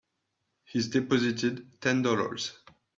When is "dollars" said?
2.01-2.53